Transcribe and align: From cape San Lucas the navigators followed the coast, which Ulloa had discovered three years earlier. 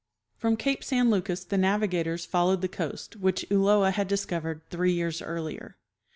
From 0.35 0.57
cape 0.57 0.83
San 0.83 1.11
Lucas 1.11 1.43
the 1.43 1.59
navigators 1.59 2.25
followed 2.25 2.61
the 2.61 2.67
coast, 2.67 3.17
which 3.17 3.45
Ulloa 3.51 3.91
had 3.91 4.07
discovered 4.07 4.61
three 4.71 4.93
years 4.93 5.21
earlier. 5.21 5.77